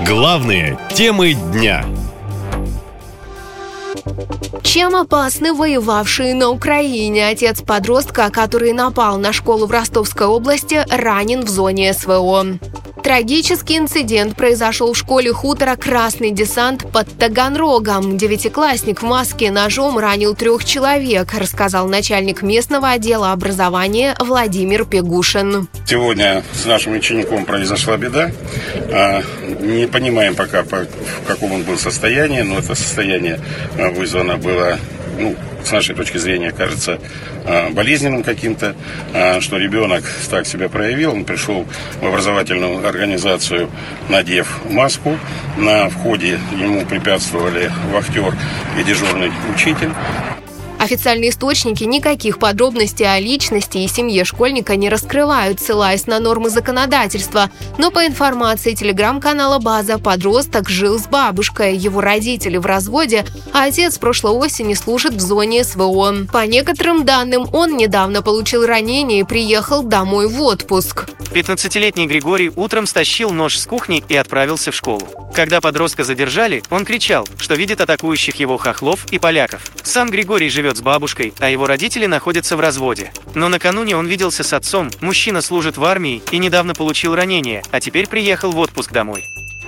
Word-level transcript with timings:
Главные 0.00 0.76
темы 0.92 1.34
дня. 1.34 1.84
Чем 4.62 4.96
опасны 4.96 5.54
воевавшие 5.54 6.34
на 6.34 6.50
Украине? 6.50 7.28
Отец 7.28 7.62
подростка, 7.62 8.28
который 8.30 8.72
напал 8.72 9.18
на 9.18 9.32
школу 9.32 9.66
в 9.66 9.70
Ростовской 9.70 10.26
области, 10.26 10.84
ранен 10.90 11.44
в 11.44 11.48
зоне 11.48 11.94
СВО. 11.94 12.58
Трагический 13.04 13.76
инцидент 13.76 14.34
произошел 14.34 14.94
в 14.94 14.96
школе 14.96 15.30
хутора 15.30 15.76
«Красный 15.76 16.30
десант» 16.30 16.90
под 16.90 17.06
Таганрогом. 17.18 18.16
Девятиклассник 18.16 19.02
в 19.02 19.04
маске 19.04 19.50
ножом 19.50 19.98
ранил 19.98 20.34
трех 20.34 20.64
человек, 20.64 21.34
рассказал 21.34 21.86
начальник 21.86 22.40
местного 22.40 22.88
отдела 22.88 23.32
образования 23.32 24.16
Владимир 24.18 24.86
Пегушин. 24.86 25.68
Сегодня 25.86 26.42
с 26.54 26.64
нашим 26.64 26.94
учеником 26.94 27.44
произошла 27.44 27.98
беда. 27.98 28.30
А, 28.90 29.20
не 29.60 29.86
понимаем 29.86 30.34
пока, 30.34 30.62
в 30.62 30.86
каком 31.26 31.52
он 31.52 31.62
был 31.62 31.76
состоянии, 31.76 32.40
но 32.40 32.58
это 32.58 32.74
состояние 32.74 33.38
а, 33.78 33.90
вызвано 33.90 34.38
было 34.38 34.78
ну, 35.18 35.36
с 35.64 35.70
нашей 35.70 35.94
точки 35.94 36.18
зрения, 36.18 36.50
кажется 36.50 36.98
а, 37.44 37.70
болезненным 37.70 38.22
каким-то, 38.22 38.74
а, 39.12 39.40
что 39.40 39.56
ребенок 39.58 40.04
так 40.30 40.46
себя 40.46 40.68
проявил. 40.68 41.12
Он 41.12 41.24
пришел 41.24 41.66
в 42.00 42.06
образовательную 42.06 42.86
организацию, 42.86 43.70
надев 44.08 44.60
маску. 44.68 45.18
На 45.56 45.88
входе 45.88 46.38
ему 46.52 46.84
препятствовали 46.86 47.70
вахтер 47.92 48.34
и 48.78 48.82
дежурный 48.82 49.30
учитель. 49.54 49.90
Официальные 50.84 51.30
источники 51.30 51.82
никаких 51.84 52.38
подробностей 52.38 53.10
о 53.10 53.18
личности 53.18 53.78
и 53.78 53.88
семье 53.88 54.26
школьника 54.26 54.76
не 54.76 54.90
раскрывают, 54.90 55.58
ссылаясь 55.58 56.06
на 56.06 56.20
нормы 56.20 56.50
законодательства. 56.50 57.48
Но 57.78 57.90
по 57.90 58.04
информации 58.04 58.74
телеграм-канала 58.74 59.60
«База», 59.60 59.98
подросток 59.98 60.68
жил 60.68 60.98
с 60.98 61.06
бабушкой, 61.06 61.74
его 61.74 62.02
родители 62.02 62.58
в 62.58 62.66
разводе, 62.66 63.24
а 63.54 63.64
отец 63.64 63.96
прошлой 63.96 64.32
осени 64.32 64.74
служит 64.74 65.14
в 65.14 65.20
зоне 65.20 65.64
СВО. 65.64 66.26
По 66.30 66.46
некоторым 66.46 67.06
данным, 67.06 67.48
он 67.54 67.78
недавно 67.78 68.20
получил 68.20 68.66
ранение 68.66 69.20
и 69.20 69.24
приехал 69.24 69.84
домой 69.84 70.28
в 70.28 70.42
отпуск. 70.42 71.06
15-летний 71.32 72.06
Григорий 72.06 72.52
утром 72.54 72.86
стащил 72.86 73.30
нож 73.30 73.56
с 73.56 73.64
кухни 73.64 74.04
и 74.06 74.16
отправился 74.16 74.70
в 74.70 74.76
школу. 74.76 75.08
Когда 75.34 75.60
подростка 75.60 76.04
задержали, 76.04 76.62
он 76.70 76.84
кричал, 76.84 77.26
что 77.38 77.54
видит 77.54 77.80
атакующих 77.80 78.36
его 78.36 78.56
хохлов 78.56 79.06
и 79.10 79.18
поляков. 79.18 79.62
Сам 79.82 80.10
Григорий 80.10 80.48
живет 80.74 80.76
с 80.76 80.80
бабушкой, 80.82 81.32
а 81.38 81.48
его 81.48 81.66
родители 81.66 82.06
находятся 82.06 82.56
в 82.56 82.60
разводе. 82.60 83.12
Но 83.34 83.48
накануне 83.48 83.96
он 83.96 84.06
виделся 84.06 84.42
с 84.42 84.52
отцом, 84.52 84.90
мужчина 85.00 85.40
служит 85.40 85.76
в 85.76 85.84
армии 85.84 86.22
и 86.32 86.38
недавно 86.38 86.74
получил 86.74 87.14
ранение, 87.14 87.62
а 87.70 87.80
теперь 87.80 88.06
приехал 88.08 88.50
в 88.52 88.58
отпуск 88.58 88.92
домой. 88.92 89.24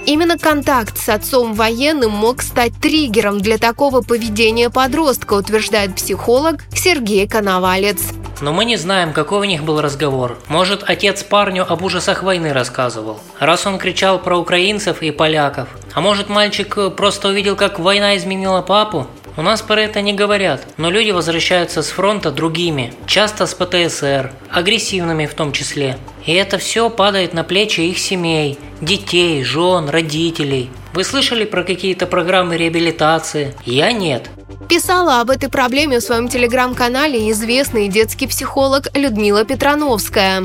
Именно 0.07 0.39
контакт 0.39 0.99
с 0.99 1.09
отцом 1.09 1.55
военным 1.55 2.13
мог 2.13 2.41
стать 2.41 2.73
триггером 2.81 3.41
для 3.41 3.59
такого 3.59 4.03
поведения 4.03 4.71
подростка, 4.71 5.35
утверждает 5.35 5.97
психолог 5.97 6.63
Сергей 6.73 7.27
Коновалец. 7.27 8.01
Но 8.41 8.53
мы 8.53 8.65
не 8.67 8.77
знаем, 8.77 9.13
какой 9.13 9.41
у 9.41 9.45
них 9.45 9.65
был 9.65 9.81
разговор. 9.81 10.37
Может, 10.49 10.85
отец 10.87 11.25
парню 11.25 11.65
об 11.69 11.83
ужасах 11.83 12.23
войны 12.23 12.53
рассказывал. 12.53 13.19
Раз 13.41 13.67
он 13.67 13.79
кричал 13.79 14.19
про 14.19 14.37
украинцев 14.37 15.03
и 15.03 15.11
поляков. 15.11 15.69
А 15.95 16.01
может, 16.01 16.29
мальчик 16.29 16.95
просто 16.95 17.29
увидел, 17.29 17.57
как 17.57 17.81
война 17.81 18.17
изменила 18.17 18.61
папу? 18.61 19.07
У 19.39 19.43
нас 19.43 19.61
про 19.61 19.83
это 19.83 20.01
не 20.01 20.15
говорят, 20.15 20.67
но 20.79 20.89
люди 20.89 21.11
возвращаются 21.11 21.83
с 21.83 21.89
фронта 21.89 22.31
другими, 22.31 22.95
часто 23.07 23.47
с 23.47 23.53
ПТСР, 23.53 24.33
агрессивными 24.51 25.27
в 25.27 25.35
том 25.35 25.53
числе. 25.53 25.99
И 26.25 26.33
это 26.33 26.57
все 26.57 26.89
падает 26.89 27.35
на 27.35 27.45
плечи 27.45 27.83
их 27.83 27.99
семей, 27.99 28.59
детей, 28.81 29.45
жен, 29.45 29.91
родителей. 29.91 30.71
Вы 30.95 31.05
слышали 31.05 31.45
про 31.45 31.65
какие-то 31.65 32.07
программы 32.07 32.57
реабилитации? 32.57 33.55
Я 33.67 33.93
нет. 33.93 34.31
Писала 34.71 35.21
об 35.21 35.29
этой 35.29 35.51
проблеме 35.51 36.01
в 36.01 36.03
своем 36.03 36.29
телеграм-канале 36.29 37.31
известный 37.31 37.89
детский 37.89 38.27
психолог 38.27 38.89
Людмила 38.97 39.45
Петрановская. 39.45 40.45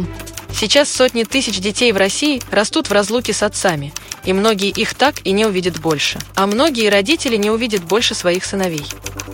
Сейчас 0.54 0.92
сотни 0.92 1.24
тысяч 1.24 1.60
детей 1.60 1.92
в 1.92 1.98
России 1.98 2.42
растут 2.52 2.90
в 2.90 2.94
разлуке 2.94 3.34
с 3.34 3.44
отцами, 3.44 3.94
и 4.26 4.34
многие 4.34 4.70
их 4.70 4.94
так 4.94 5.26
и 5.26 5.32
не 5.32 5.46
увидят 5.46 5.80
больше. 5.80 6.20
А 6.36 6.46
многие 6.46 6.90
родители 6.90 7.36
не 7.36 7.50
увидят 7.50 7.84
больше 7.84 8.14
своих 8.14 8.46
сыновей. 8.46 8.86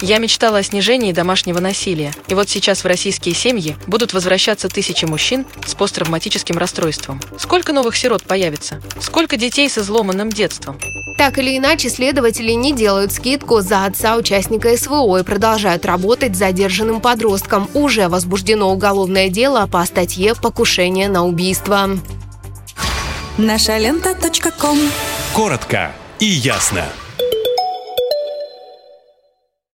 Я 0.02 0.20
мечтала 0.20 0.60
о 0.60 0.64
снижении 0.64 1.12
домашнего 1.12 1.60
насилия, 1.60 2.14
и 2.28 2.36
вот 2.36 2.50
сейчас 2.50 2.84
в 2.84 2.88
российские 2.88 3.34
семьи 3.34 3.76
будут 3.88 4.14
возвращаться 4.14 4.70
тысячи 4.70 5.06
мужчин 5.06 5.46
с 5.66 5.74
посттравматическим 5.74 6.58
расстройством. 6.58 7.20
Сколько 7.40 7.74
новых 7.74 7.98
сирот 7.98 8.24
появится? 8.24 8.82
Сколько 9.02 9.38
детей 9.38 9.70
с 9.70 9.78
изломанным 9.78 10.30
детством? 10.30 10.80
Так 11.18 11.40
или 11.40 11.58
иначе, 11.58 11.90
следователи 11.90 12.52
не 12.52 12.74
делают 12.74 13.12
скидку 13.12 13.62
за 13.62 13.86
отца 13.86 14.16
участника 14.16 14.78
СВО 14.78 15.18
и 15.20 15.24
продолжают 15.24 15.86
работать 15.86 16.36
с 16.36 16.40
задержанным 16.40 17.02
подростком. 17.02 17.68
Уже 17.74 18.08
возбуждено 18.08 18.72
уголовное 18.72 19.30
дело 19.30 19.66
по 19.66 19.84
статье 19.86 20.36
«Покушение 20.36 21.10
на 21.10 21.26
убийство». 21.26 21.90
Наша 23.38 23.78
лента. 23.78 24.16
Коротко 25.34 25.92
и 26.20 26.26
ясно. 26.26 26.86